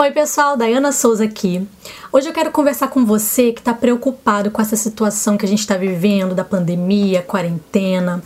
[0.00, 1.68] Oi, pessoal, Dayana Souza aqui.
[2.10, 5.58] Hoje eu quero conversar com você que está preocupado com essa situação que a gente
[5.58, 8.22] está vivendo da pandemia, quarentena.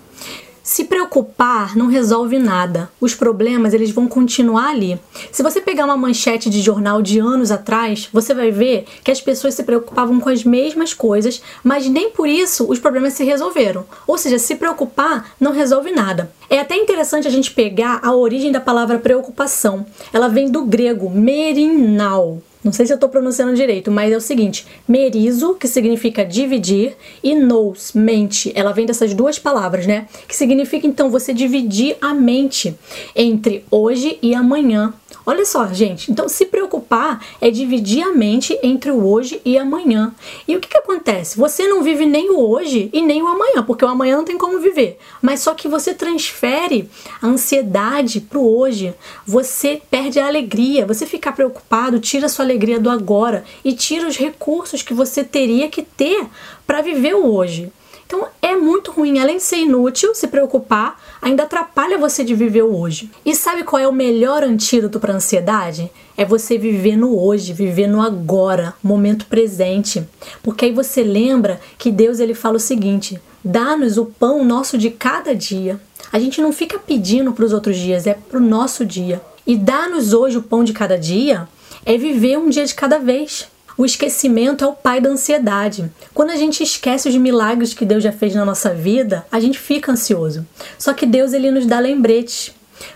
[0.64, 2.90] Se preocupar não resolve nada.
[2.98, 4.98] Os problemas eles vão continuar ali.
[5.30, 9.20] Se você pegar uma manchete de jornal de anos atrás, você vai ver que as
[9.20, 13.84] pessoas se preocupavam com as mesmas coisas, mas nem por isso os problemas se resolveram.
[14.06, 16.32] Ou seja, se preocupar não resolve nada.
[16.48, 19.84] É até interessante a gente pegar a origem da palavra preocupação.
[20.14, 24.20] Ela vem do grego merinal, não sei se eu estou pronunciando direito, mas é o
[24.20, 28.50] seguinte: merizo, que significa dividir, e nous, mente.
[28.54, 30.08] Ela vem dessas duas palavras, né?
[30.26, 32.74] Que significa então você dividir a mente
[33.14, 34.94] entre hoje e amanhã.
[35.26, 36.10] Olha só, gente.
[36.12, 40.14] Então, se preocupar é dividir a mente entre o hoje e amanhã.
[40.46, 41.38] E o que, que acontece?
[41.38, 44.36] Você não vive nem o hoje e nem o amanhã, porque o amanhã não tem
[44.36, 44.98] como viver.
[45.22, 46.90] Mas só que você transfere
[47.22, 48.94] a ansiedade para o hoje.
[49.26, 50.84] Você perde a alegria.
[50.84, 55.22] Você ficar preocupado tira a sua alegria do agora e tira os recursos que você
[55.22, 56.26] teria que ter
[56.66, 57.72] para viver o hoje.
[58.06, 62.62] Então é muito ruim, além de ser inútil, se preocupar, ainda atrapalha você de viver
[62.62, 63.10] o hoje.
[63.24, 65.90] E sabe qual é o melhor antídoto para ansiedade?
[66.16, 70.06] É você viver no hoje, viver no agora, momento presente.
[70.42, 74.90] Porque aí você lembra que Deus ele fala o seguinte: dá-nos o pão nosso de
[74.90, 75.80] cada dia.
[76.12, 79.20] A gente não fica pedindo para os outros dias, é para o nosso dia.
[79.46, 81.48] E dá-nos hoje o pão de cada dia
[81.84, 83.48] é viver um dia de cada vez.
[83.76, 85.90] O esquecimento é o pai da ansiedade.
[86.12, 89.58] Quando a gente esquece os milagres que Deus já fez na nossa vida, a gente
[89.58, 90.46] fica ansioso.
[90.78, 92.54] Só que Deus ele nos dá lembretes.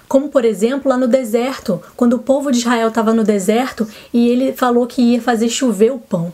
[0.09, 4.29] Como, por exemplo, lá no deserto, quando o povo de Israel estava no deserto e
[4.29, 6.33] ele falou que ia fazer chover o pão.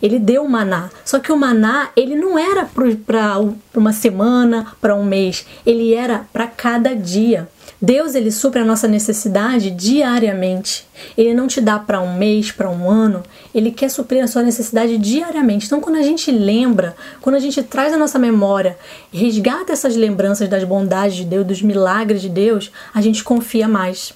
[0.00, 0.90] Ele deu o maná.
[1.04, 2.68] Só que o maná, ele não era
[3.06, 3.40] para
[3.74, 7.48] uma semana, para um mês, ele era para cada dia.
[7.82, 10.86] Deus ele supre a nossa necessidade diariamente.
[11.16, 13.22] Ele não te dá para um mês, para um ano,
[13.54, 15.64] ele quer suprir a sua necessidade diariamente.
[15.64, 18.78] Então, quando a gente lembra, quando a gente traz a nossa memória,
[19.10, 24.12] resgata essas lembranças das bondades de Deus, dos milagres de Deus, a gente confia mais.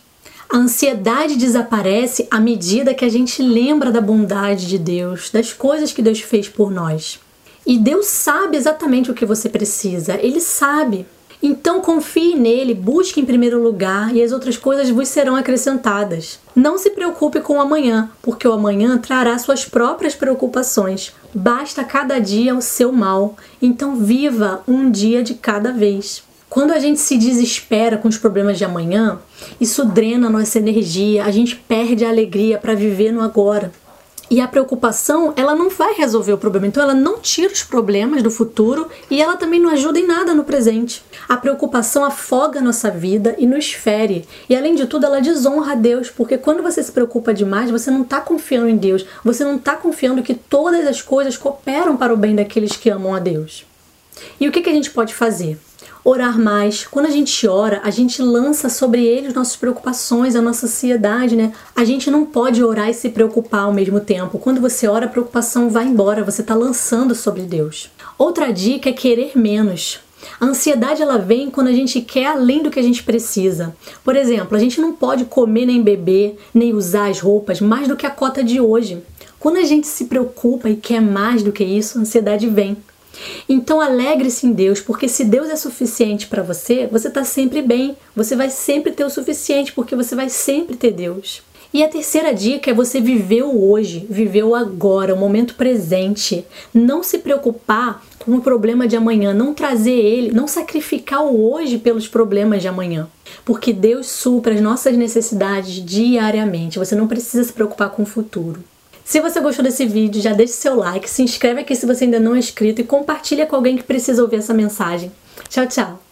[0.49, 5.91] A ansiedade desaparece à medida que a gente lembra da bondade de Deus, das coisas
[5.91, 7.19] que Deus fez por nós.
[7.67, 11.07] E Deus sabe exatamente o que você precisa, Ele sabe.
[11.47, 16.41] Então confie nele, busque em primeiro lugar e as outras coisas vos serão acrescentadas.
[16.57, 21.13] Não se preocupe com o amanhã, porque o amanhã trará suas próprias preocupações.
[21.35, 26.23] Basta cada dia o seu mal, então viva um dia de cada vez.
[26.49, 29.19] Quando a gente se desespera com os problemas de amanhã,
[29.61, 33.71] isso drena nossa energia, a gente perde a alegria para viver no agora.
[34.31, 36.67] E a preocupação, ela não vai resolver o problema.
[36.67, 40.35] Então, ela não tira os problemas do futuro e ela também não ajuda em nada
[40.35, 41.05] no presente.
[41.29, 44.27] A preocupação afoga a nossa vida e nos fere.
[44.49, 47.91] E, além de tudo, ela desonra a Deus, porque quando você se preocupa demais, você
[47.91, 49.05] não está confiando em Deus.
[49.23, 53.15] Você não está confiando que todas as coisas cooperam para o bem daqueles que amam
[53.15, 53.67] a Deus.
[54.41, 55.59] E o que, que a gente pode fazer?
[56.05, 56.87] Orar mais.
[56.87, 61.35] Quando a gente ora, a gente lança sobre ele as nossas preocupações, a nossa ansiedade,
[61.35, 61.53] né?
[61.75, 64.39] A gente não pode orar e se preocupar ao mesmo tempo.
[64.39, 67.91] Quando você ora, a preocupação vai embora, você está lançando sobre Deus.
[68.19, 70.01] Outra dica é querer menos.
[70.41, 73.75] A ansiedade ela vem quando a gente quer além do que a gente precisa.
[74.03, 77.97] Por exemplo, a gente não pode comer nem beber, nem usar as roupas mais do
[77.97, 79.03] que a cota de hoje.
[79.39, 82.77] Quando a gente se preocupa e quer mais do que isso, a ansiedade vem.
[83.49, 87.97] Então alegre-se em Deus, porque se Deus é suficiente para você, você está sempre bem,
[88.15, 91.43] você vai sempre ter o suficiente, porque você vai sempre ter Deus.
[91.75, 96.47] E a terceira dica é você viver o hoje, viver o agora, o momento presente.
[96.73, 101.77] Não se preocupar com o problema de amanhã, não trazer ele, não sacrificar o hoje
[101.77, 103.09] pelos problemas de amanhã.
[103.45, 106.79] Porque Deus supra as nossas necessidades diariamente.
[106.79, 108.63] Você não precisa se preocupar com o futuro.
[109.05, 112.19] Se você gostou desse vídeo, já deixe seu like, se inscreve aqui se você ainda
[112.19, 115.13] não é inscrito e compartilha com alguém que precisa ouvir essa mensagem.
[115.49, 116.04] Tchau, tchau!